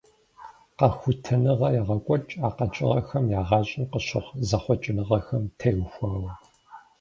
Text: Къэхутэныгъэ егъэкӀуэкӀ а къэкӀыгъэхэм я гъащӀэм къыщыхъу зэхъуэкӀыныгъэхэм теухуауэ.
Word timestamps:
Къэхутэныгъэ 0.77 1.67
егъэкӀуэкӀ 1.79 2.35
а 2.47 2.49
къэкӀыгъэхэм 2.57 3.25
я 3.39 3.41
гъащӀэм 3.49 3.85
къыщыхъу 3.91 4.39
зэхъуэкӀыныгъэхэм 4.47 5.43
теухуауэ. 5.59 6.31